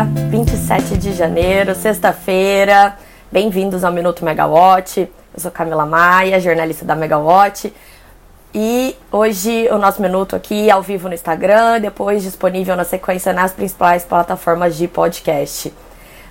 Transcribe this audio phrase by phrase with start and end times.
[0.00, 2.96] dia, 27 de janeiro, sexta-feira.
[3.30, 5.00] Bem-vindos ao Minuto Megawatt.
[5.00, 7.72] Eu sou Camila Maia, jornalista da Megawatt.
[8.54, 13.52] E hoje o nosso minuto aqui ao vivo no Instagram, depois disponível na sequência nas
[13.52, 15.72] principais plataformas de podcast.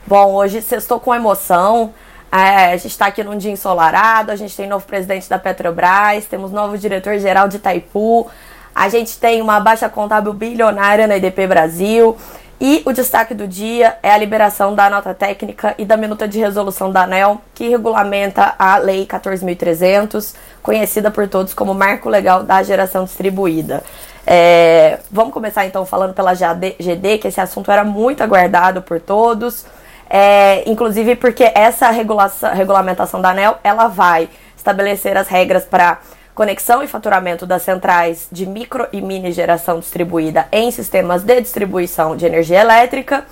[0.05, 1.93] Bom, hoje estou com emoção.
[2.31, 6.25] É, a gente está aqui num dia ensolarado, a gente tem novo presidente da Petrobras,
[6.25, 8.27] temos novo diretor-geral de Itaipu,
[8.73, 12.15] a gente tem uma baixa contábil bilionária na IDP Brasil.
[12.61, 16.39] E o destaque do dia é a liberação da nota técnica e da minuta de
[16.39, 22.61] resolução da ANEL, que regulamenta a Lei 14.300, conhecida por todos como Marco Legal da
[22.61, 23.81] Geração Distribuída.
[24.27, 29.65] É, vamos começar então falando pela GD, que esse assunto era muito aguardado por todos,
[30.09, 35.99] é, inclusive porque essa regulamentação da ANEL ela vai estabelecer as regras para
[36.33, 42.15] conexão e faturamento das centrais de micro e mini geração distribuída em sistemas de distribuição
[42.15, 43.25] de energia elétrica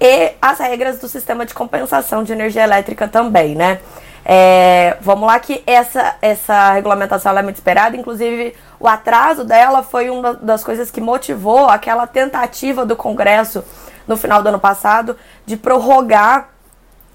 [0.00, 3.78] e as regras do sistema de compensação de energia elétrica também, né?
[4.24, 10.10] É, vamos lá que essa, essa regulamentação é muito esperada, inclusive o atraso dela foi
[10.10, 13.64] uma das coisas que motivou aquela tentativa do Congresso
[14.06, 16.48] no final do ano passado de prorrogar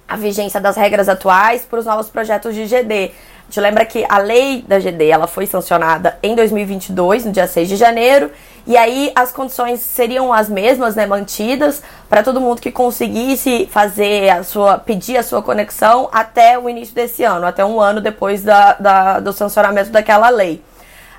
[0.07, 3.11] a vigência das regras atuais para os novos projetos de GD.
[3.47, 7.47] A gente lembra que a lei da GD ela foi sancionada em 2022, no dia
[7.47, 8.29] 6 de janeiro,
[8.65, 14.29] e aí as condições seriam as mesmas, né, mantidas, para todo mundo que conseguisse fazer
[14.31, 18.43] a sua, pedir a sua conexão até o início desse ano, até um ano depois
[18.43, 20.61] da, da do sancionamento daquela lei.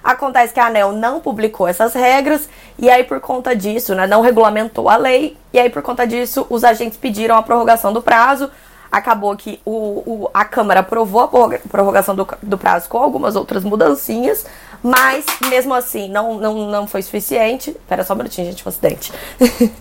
[0.04, 2.46] Acontece que a ANEL não publicou essas regras
[2.78, 6.46] e aí por conta disso, né, não regulamentou a lei e aí por conta disso
[6.50, 8.50] os agentes pediram a prorrogação do prazo
[8.90, 13.64] acabou que o, o, a Câmara aprovou a prorrogação do, do prazo com algumas outras
[13.64, 14.46] mudancinhas,
[14.82, 17.76] mas mesmo assim não, não, não foi suficiente.
[17.88, 19.12] Pera só um minutinho, gente, um acidente.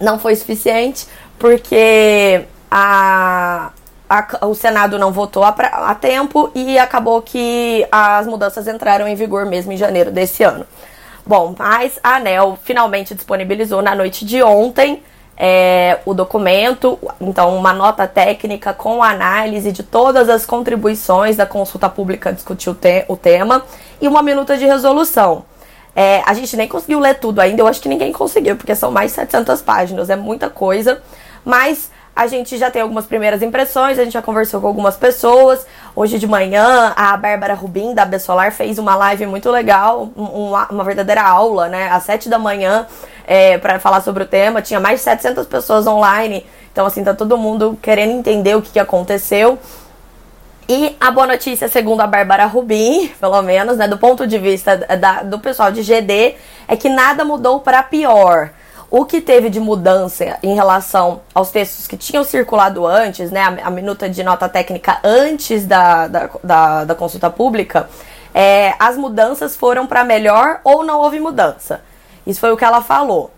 [0.00, 1.06] não foi suficiente
[1.38, 3.70] porque a,
[4.08, 9.14] a, o Senado não votou a, a tempo e acabou que as mudanças entraram em
[9.14, 10.66] vigor mesmo em janeiro desse ano.
[11.24, 15.02] Bom, mas a ANEL finalmente disponibilizou na noite de ontem
[15.42, 21.88] é, o documento, então uma nota técnica com análise de todas as contribuições da consulta
[21.88, 23.64] pública discutir o, te o tema
[24.02, 25.46] e uma minuta de resolução.
[25.96, 28.90] É, a gente nem conseguiu ler tudo ainda, eu acho que ninguém conseguiu, porque são
[28.90, 31.02] mais de 700 páginas, é muita coisa,
[31.42, 35.66] mas a gente já tem algumas primeiras impressões, a gente já conversou com algumas pessoas.
[35.94, 40.84] Hoje de manhã, a Bárbara Rubim, da Bessolar, fez uma live muito legal, uma, uma
[40.84, 41.88] verdadeira aula, né?
[41.90, 42.86] Às 7 da manhã,
[43.26, 44.60] é, para falar sobre o tema.
[44.60, 46.44] Tinha mais de 700 pessoas online.
[46.72, 49.58] Então, assim, tá todo mundo querendo entender o que, que aconteceu.
[50.68, 54.76] E a boa notícia, segundo a Bárbara Rubim, pelo menos, né, do ponto de vista
[54.76, 56.36] da, do pessoal de GD,
[56.68, 58.50] é que nada mudou para pior.
[58.90, 63.68] O que teve de mudança em relação aos textos que tinham circulado antes, né, a,
[63.68, 67.88] a minuta de nota técnica antes da, da, da, da consulta pública,
[68.34, 71.82] é, as mudanças foram para melhor ou não houve mudança.
[72.26, 73.30] Isso foi o que ela falou.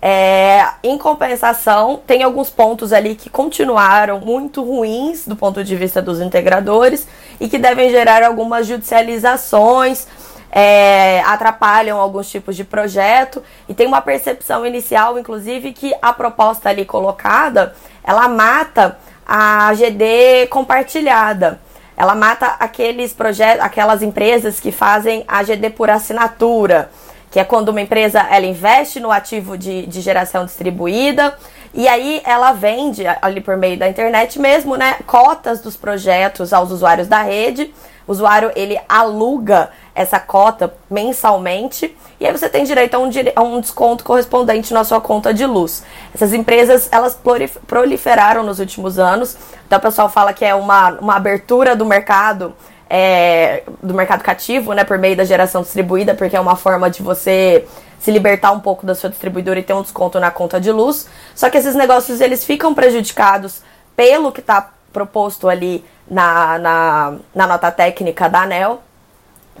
[0.00, 6.00] É, em compensação, tem alguns pontos ali que continuaram muito ruins do ponto de vista
[6.00, 7.06] dos integradores
[7.40, 10.06] e que devem gerar algumas judicializações,
[10.50, 16.68] é, atrapalham alguns tipos de projeto e tem uma percepção inicial, inclusive, que a proposta
[16.68, 21.60] ali colocada ela mata a GD compartilhada.
[21.96, 26.90] Ela mata aqueles projetos, aquelas empresas que fazem a GD por assinatura
[27.30, 31.36] que é quando uma empresa ela investe no ativo de, de geração distribuída
[31.74, 36.70] e aí ela vende ali por meio da internet mesmo, né, cotas dos projetos aos
[36.70, 37.72] usuários da rede.
[38.06, 43.42] O usuário ele aluga essa cota mensalmente e aí você tem direito a um, a
[43.42, 45.84] um desconto correspondente na sua conta de luz.
[46.14, 47.18] Essas empresas elas
[47.66, 49.36] proliferaram nos últimos anos,
[49.66, 52.54] então o pessoal fala que é uma, uma abertura do mercado
[52.90, 57.02] é, do mercado cativo, né, por meio da geração distribuída, porque é uma forma de
[57.02, 57.66] você
[57.98, 61.08] se libertar um pouco da sua distribuidora e ter um desconto na conta de luz.
[61.34, 63.62] Só que esses negócios eles ficam prejudicados
[63.94, 68.80] pelo que está proposto ali na, na, na nota técnica da ANEL,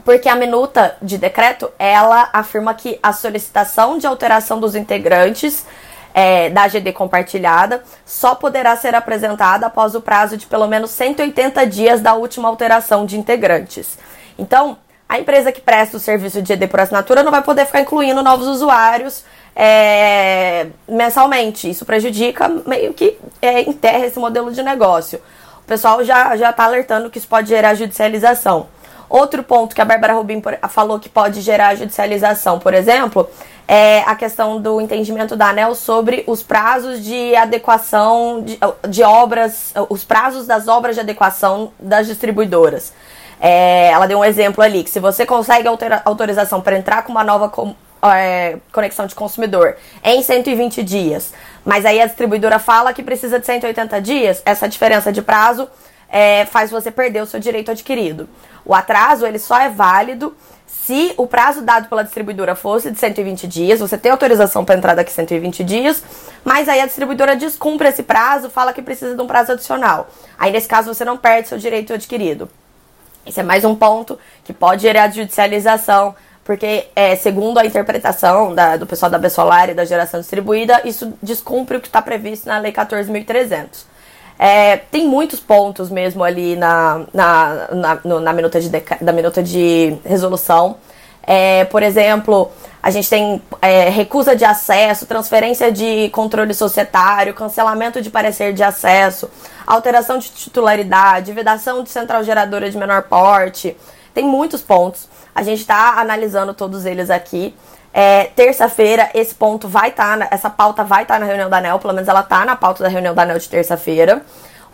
[0.04, 5.64] porque a minuta de decreto ela afirma que a solicitação de alteração dos integrantes
[6.14, 11.66] é, da AGD compartilhada só poderá ser apresentada após o prazo de pelo menos 180
[11.66, 13.98] dias da última alteração de integrantes.
[14.38, 14.78] Então,
[15.08, 18.22] a empresa que presta o serviço de ED por assinatura não vai poder ficar incluindo
[18.22, 19.24] novos usuários
[19.56, 21.68] é, mensalmente.
[21.70, 25.20] Isso prejudica, meio que é, enterra esse modelo de negócio.
[25.60, 28.68] O pessoal já está alertando que isso pode gerar judicialização.
[29.08, 33.28] Outro ponto que a Bárbara Rubin falou que pode gerar judicialização, por exemplo,
[33.66, 38.58] é a questão do entendimento da ANEL sobre os prazos de adequação de,
[38.88, 42.92] de obras, os prazos das obras de adequação das distribuidoras.
[43.40, 45.68] É, ela deu um exemplo ali, que se você consegue
[46.04, 51.32] autorização para entrar com uma nova com, é, conexão de consumidor em 120 dias,
[51.64, 55.68] mas aí a distribuidora fala que precisa de 180 dias, essa diferença de prazo
[56.08, 58.28] é, faz você perder o seu direito adquirido.
[58.64, 60.36] O atraso ele só é válido
[60.88, 64.94] se o prazo dado pela distribuidora fosse de 120 dias, você tem autorização para entrar
[64.94, 66.02] daqui 120 dias,
[66.44, 70.08] mas aí a distribuidora descumpre esse prazo, fala que precisa de um prazo adicional.
[70.38, 72.48] Aí nesse caso você não perde seu direito adquirido.
[73.26, 78.78] Esse é mais um ponto que pode gerar judicialização, porque, é, segundo a interpretação da,
[78.78, 82.58] do pessoal da Bessolar e da geração distribuída, isso descumpre o que está previsto na
[82.58, 83.84] Lei 14.300.
[84.38, 88.68] É, tem muitos pontos mesmo ali na, na, na, no, na minuta, de
[89.00, 90.76] da minuta de resolução.
[91.30, 92.50] É, por exemplo,
[92.82, 98.62] a gente tem é, recusa de acesso, transferência de controle societário, cancelamento de parecer de
[98.62, 99.28] acesso,
[99.66, 103.76] alteração de titularidade, vedação de central geradora de menor porte.
[104.14, 105.08] Tem muitos pontos.
[105.34, 107.54] A gente está analisando todos eles aqui.
[107.92, 111.58] É, Terça-feira, esse ponto vai estar, tá, essa pauta vai estar tá na reunião da
[111.58, 114.22] ANEL, pelo menos ela está na pauta da reunião da ANEL de terça-feira.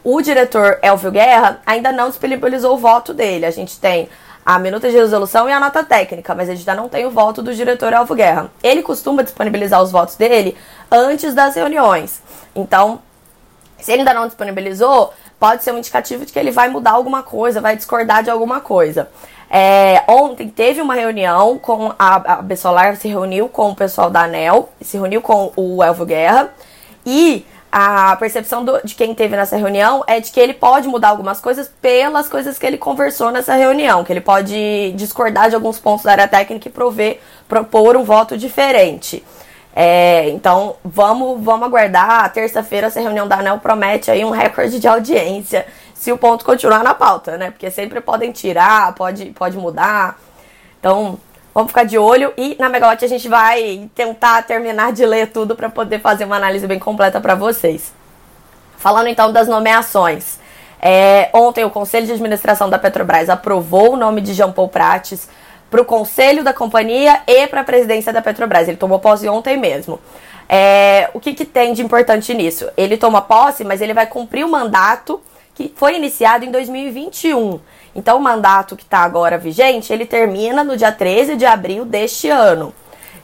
[0.03, 3.47] O diretor Elvio Guerra ainda não disponibilizou o voto dele.
[3.47, 4.09] A gente tem
[4.45, 7.11] a minuta de resolução e a nota técnica, mas a gente ainda não tem o
[7.11, 8.51] voto do diretor Elvio Guerra.
[8.63, 10.55] Ele costuma disponibilizar os votos dele
[10.91, 12.21] antes das reuniões.
[12.55, 13.01] Então,
[13.79, 17.23] se ele ainda não disponibilizou, pode ser um indicativo de que ele vai mudar alguma
[17.23, 19.09] coisa, vai discordar de alguma coisa.
[19.57, 24.25] É, ontem teve uma reunião com a, a Bessolar, se reuniu com o pessoal da
[24.25, 26.53] ANEL, se reuniu com o Elvio Guerra
[27.07, 31.11] e a percepção do, de quem teve nessa reunião é de que ele pode mudar
[31.11, 35.79] algumas coisas pelas coisas que ele conversou nessa reunião, que ele pode discordar de alguns
[35.79, 39.23] pontos da área técnica e prover, propor um voto diferente.
[39.77, 42.33] É, então, vamos, vamos aguardar.
[42.33, 46.85] Terça-feira, essa reunião da ANEL promete aí um recorde de audiência se o ponto continuar
[46.85, 47.51] na pauta, né?
[47.51, 50.21] Porque sempre podem tirar, pode, pode mudar.
[50.79, 51.19] Então,
[51.53, 52.33] vamos ficar de olho.
[52.37, 56.37] E na Megawatt a gente vai tentar terminar de ler tudo para poder fazer uma
[56.37, 57.93] análise bem completa para vocês.
[58.77, 60.39] Falando então das nomeações.
[60.81, 65.27] É, ontem o Conselho de Administração da Petrobras aprovou o nome de Jean Paul Prates
[65.75, 68.69] para o Conselho da Companhia e para a presidência da Petrobras.
[68.69, 69.99] Ele tomou posse ontem mesmo.
[70.49, 72.71] É, o que, que tem de importante nisso?
[72.77, 75.21] Ele toma posse, mas ele vai cumprir o mandato
[75.53, 77.59] que foi iniciado em 2021.
[77.93, 82.29] Então, o mandato que está agora vigente, ele termina no dia 13 de abril deste
[82.29, 82.73] ano.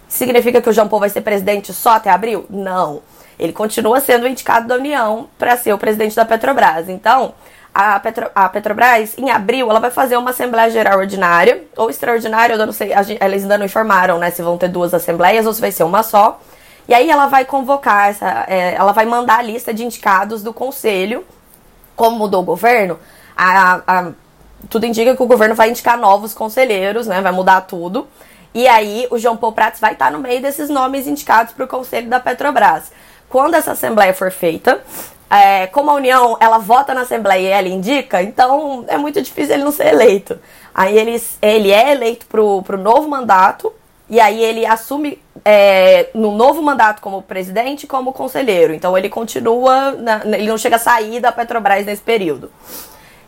[0.09, 2.47] Significa que o João Paulo vai ser presidente só até abril?
[2.51, 3.01] Não.
[3.39, 6.89] Ele continua sendo indicado da União para ser o presidente da Petrobras.
[6.89, 7.33] Então,
[7.75, 12.55] a, Petro, a, Petrobras, em abril, ela vai fazer uma Assembleia Geral Ordinária ou extraordinária,
[12.55, 15.61] eu não sei, eles ainda não informaram, né, se vão ter duas assembleias ou se
[15.61, 16.41] vai ser uma só.
[16.89, 20.53] E aí ela vai convocar, essa, é, ela vai mandar a lista de indicados do
[20.53, 21.25] conselho
[22.01, 22.99] como mudou o governo,
[23.37, 24.13] a, a,
[24.71, 27.21] tudo indica que o governo vai indicar novos conselheiros, né?
[27.21, 28.09] Vai mudar tudo.
[28.55, 31.69] E aí o João Paulo Prats vai estar no meio desses nomes indicados para o
[31.69, 32.91] conselho da Petrobras.
[33.29, 34.83] Quando essa assembleia for feita,
[35.31, 39.55] é, como a União ela vota na Assembleia e ela indica, então é muito difícil
[39.55, 40.39] ele não ser eleito.
[40.75, 43.73] Aí ele, ele é eleito para o novo mandato
[44.09, 48.75] e aí ele assume é, no novo mandato como presidente como conselheiro.
[48.75, 52.51] Então ele continua, na, ele não chega a sair da Petrobras nesse período.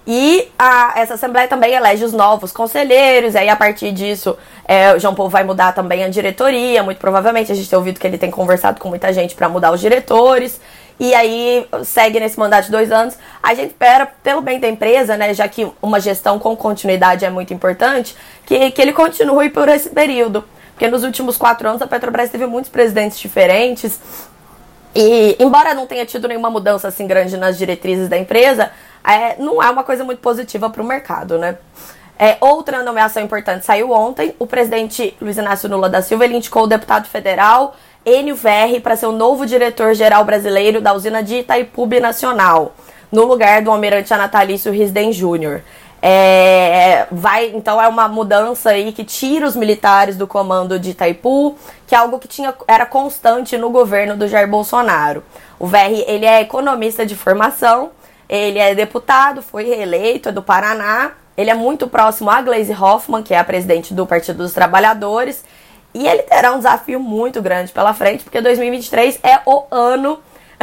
[0.05, 4.93] E a, essa Assembleia também elege os novos conselheiros, e aí a partir disso é,
[4.93, 7.53] o João Paulo vai mudar também a diretoria, muito provavelmente.
[7.53, 10.61] A gente tem ouvido que ele tem conversado com muita gente para mudar os diretores.
[10.99, 13.17] E aí segue nesse mandato de dois anos.
[13.43, 17.31] A gente espera, pelo bem da empresa, né, já que uma gestão com continuidade é
[17.31, 20.45] muito importante, que, que ele continue por esse período.
[20.73, 24.01] Porque nos últimos quatro anos a Petrobras teve muitos presidentes diferentes.
[24.95, 28.71] E, embora não tenha tido nenhuma mudança assim grande nas diretrizes da empresa,
[29.05, 31.57] é, não é uma coisa muito positiva para o mercado, né?
[32.19, 34.35] É, outra nomeação importante saiu ontem.
[34.39, 38.97] O presidente Luiz Inácio Lula da Silva ele indicou o deputado federal Enio Verri para
[38.97, 42.75] ser o novo diretor-geral brasileiro da usina de Itaipu Nacional,
[43.11, 45.63] no lugar do almirante Anatalício Risden Júnior.
[46.05, 51.57] É, vai, então é uma mudança aí que tira os militares do comando de Itaipu,
[51.87, 55.23] que é algo que tinha, era constante no governo do Jair Bolsonaro.
[55.61, 57.93] O VR ele é economista de formação,
[58.29, 63.23] ele é deputado, foi reeleito, é do Paraná, ele é muito próximo a Gleisi Hoffmann,
[63.23, 65.45] que é a presidente do Partido dos Trabalhadores,
[65.95, 70.19] e ele terá um desafio muito grande pela frente, porque 2023 é o ano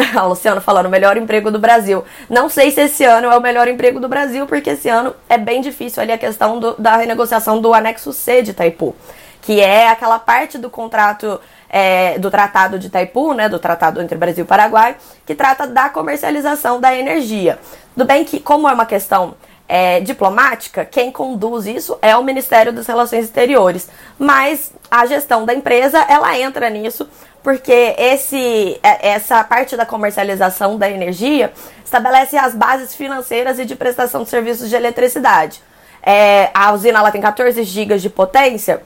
[0.15, 2.03] A Luciano falando, melhor emprego do Brasil.
[2.29, 5.38] Não sei se esse ano é o melhor emprego do Brasil, porque esse ano é
[5.38, 8.95] bem difícil ali a questão do, da renegociação do anexo C de Itaipu,
[9.41, 14.17] que é aquela parte do contrato é, do Tratado de Itaipu, né, do Tratado entre
[14.17, 14.95] Brasil e Paraguai,
[15.25, 17.59] que trata da comercialização da energia.
[17.93, 19.36] Tudo bem que, como é uma questão
[19.69, 23.88] é, diplomática, quem conduz isso é o Ministério das Relações Exteriores.
[24.17, 27.07] Mas a gestão da empresa, ela entra nisso,
[27.43, 31.53] porque esse, é, essa parte da comercialização da energia
[31.85, 35.61] estabelece as bases financeiras e de prestação de serviços de eletricidade.
[36.01, 38.81] É, a usina ela tem 14 GB de potência,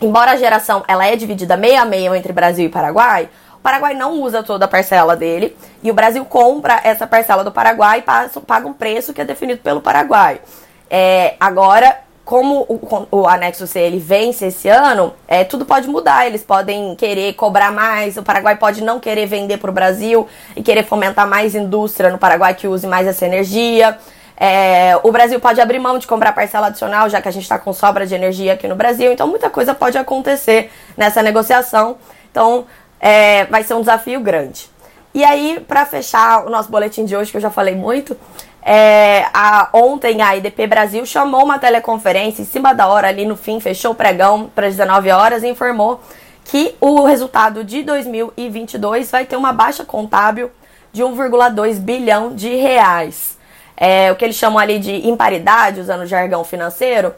[0.00, 3.92] embora a geração ela é dividida meio a meio entre Brasil e Paraguai, o Paraguai
[3.92, 8.40] não usa toda a parcela dele e o Brasil compra essa parcela do Paraguai e
[8.40, 10.40] paga um preço que é definido pelo Paraguai.
[10.88, 16.26] É, agora, como o, o, anexo C ele vence esse ano, é, tudo pode mudar.
[16.26, 20.26] Eles podem querer cobrar mais, o Paraguai pode não querer vender para o Brasil
[20.56, 23.98] e querer fomentar mais indústria no Paraguai que use mais essa energia.
[24.38, 27.58] É, o Brasil pode abrir mão de comprar parcela adicional, já que a gente está
[27.58, 29.12] com sobra de energia aqui no Brasil.
[29.12, 31.98] Então, muita coisa pode acontecer nessa negociação.
[32.30, 32.64] Então,
[33.00, 34.68] é, vai ser um desafio grande.
[35.12, 38.16] E aí, para fechar o nosso boletim de hoje, que eu já falei muito,
[38.62, 43.36] é, a, ontem a IDP Brasil chamou uma teleconferência em cima da hora, ali no
[43.36, 46.00] fim, fechou o pregão para 19 horas e informou
[46.44, 50.50] que o resultado de 2022 vai ter uma baixa contábil
[50.92, 53.38] de 1,2 bilhão de reais.
[53.76, 57.14] É, o que eles chamam ali de imparidade, usando jargão financeiro,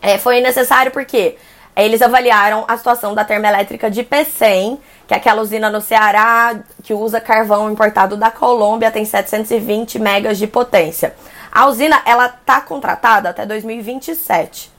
[0.00, 1.36] é, foi necessário porque
[1.74, 6.92] eles avaliaram a situação da termoelétrica de Pecém, que é aquela usina no Ceará que
[6.92, 11.14] usa carvão importado da Colômbia, tem 720 megas de potência.
[11.50, 14.70] A usina, ela tá contratada até 2027.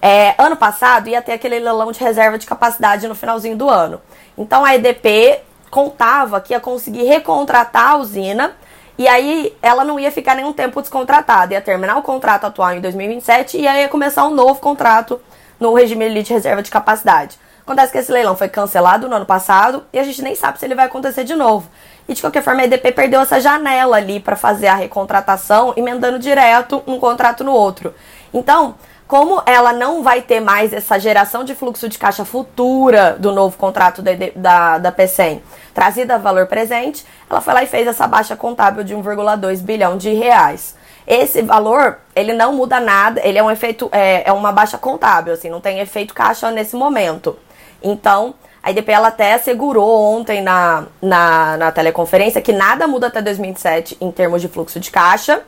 [0.00, 4.02] É, ano passado ia ter aquele leilão de reserva de capacidade no finalzinho do ano.
[4.36, 8.54] Então a EDP contava que ia conseguir recontratar a usina
[8.98, 12.80] e aí ela não ia ficar nenhum tempo descontratada, ia terminar o contrato atual em
[12.80, 15.18] 2027 e aí ia começar um novo contrato
[15.58, 17.38] no regime de reserva de capacidade.
[17.62, 20.64] Acontece que esse leilão foi cancelado no ano passado e a gente nem sabe se
[20.64, 21.68] ele vai acontecer de novo.
[22.06, 26.18] E de qualquer forma, a EDP perdeu essa janela ali para fazer a recontratação, emendando
[26.18, 27.94] direto um contrato no outro.
[28.34, 28.74] Então,
[29.08, 33.56] como ela não vai ter mais essa geração de fluxo de caixa futura do novo
[33.56, 35.42] contrato da, da, da PCM
[35.74, 39.98] trazida a valor presente, ela foi lá e fez essa baixa contábil de 1,2 bilhão
[39.98, 40.76] de reais.
[41.06, 45.34] Esse valor, ele não muda nada, ele é um efeito, é, é uma baixa contábil,
[45.34, 47.36] assim, não tem efeito caixa nesse momento.
[47.82, 53.20] Então, a IDP ela até assegurou ontem na, na, na teleconferência que nada muda até
[53.20, 55.42] 2007 em termos de fluxo de caixa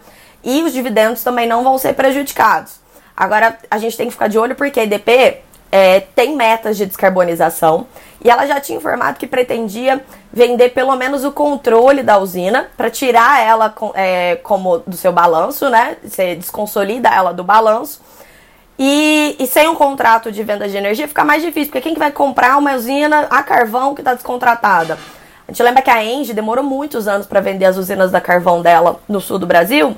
[0.44, 2.78] e os dividendos também não vão ser prejudicados.
[3.16, 5.38] Agora, a gente tem que ficar de olho porque a IDP
[5.70, 7.86] é, tem metas de descarbonização
[8.24, 12.90] e ela já tinha informado que pretendia vender pelo menos o controle da usina para
[12.90, 15.96] tirar ela com, é, como do seu balanço, né?
[16.04, 18.00] Você desconsolida ela do balanço.
[18.78, 21.98] E, e, sem um contrato de venda de energia fica mais difícil, porque quem que
[21.98, 24.98] vai comprar uma usina a carvão que está descontratada?
[25.48, 28.60] A gente lembra que a Engie demorou muitos anos para vender as usinas da carvão
[28.60, 29.96] dela no sul do Brasil,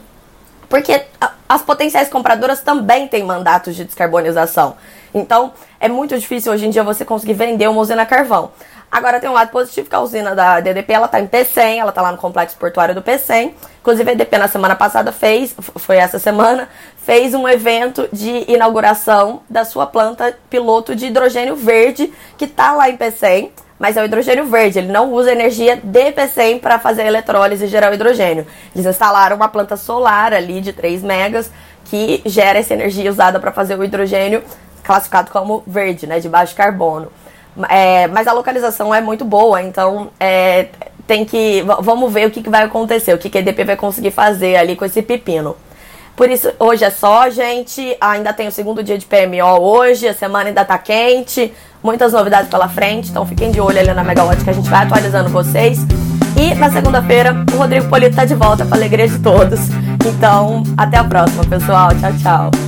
[0.69, 1.03] porque
[1.49, 4.77] as potenciais compradoras também têm mandatos de descarbonização.
[5.19, 8.51] Então, é muito difícil hoje em dia você conseguir vender uma usina carvão.
[8.91, 11.93] Agora tem um lado positivo que a usina da DDP, ela tá em P100, ela
[11.93, 13.53] tá lá no complexo portuário do P100.
[13.81, 16.69] Inclusive a DDP na semana passada fez, foi essa semana,
[17.05, 22.89] fez um evento de inauguração da sua planta piloto de hidrogênio verde, que tá lá
[22.89, 27.07] em P100, mas é o hidrogênio verde, ele não usa energia de P100 para fazer
[27.07, 28.47] eletrólise e gerar o hidrogênio.
[28.75, 31.51] Eles instalaram uma planta solar ali de 3 megas
[31.85, 34.43] que gera essa energia usada para fazer o hidrogênio
[34.89, 37.13] classificado como verde, né, de baixo carbono.
[37.69, 40.69] É, mas a localização é muito boa, então é,
[41.07, 41.63] tem que.
[41.81, 44.57] Vamos ver o que, que vai acontecer, o que, que a EDP vai conseguir fazer
[44.57, 45.57] ali com esse pepino.
[46.17, 47.97] Por isso, hoje é só, gente.
[48.01, 51.53] Ainda tem o segundo dia de PMO hoje, a semana ainda tá quente,
[51.83, 54.85] muitas novidades pela frente, então fiquem de olho ali na Megawatt que a gente vai
[54.85, 55.79] atualizando vocês.
[56.37, 59.61] E na segunda-feira, o Rodrigo Polito tá de volta para alegria de todos.
[60.07, 61.91] Então, até a próxima, pessoal.
[62.01, 62.68] Tchau, tchau.